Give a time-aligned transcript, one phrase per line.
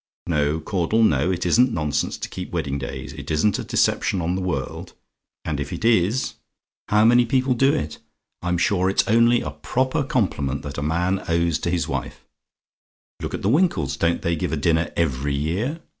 [0.25, 4.33] No, Caudle, no; it isn't nonsense to keep wedding days; it isn't a deception on
[4.33, 4.93] the world;
[5.45, 6.33] and if it is,
[6.87, 7.99] how many people do it!
[8.41, 12.25] I'm sure it's only a proper compliment that a man owes to his wife.
[13.21, 15.81] Look at the Winkles don't they give a dinner every year?